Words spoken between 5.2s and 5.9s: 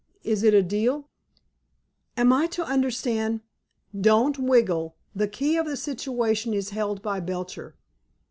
key of the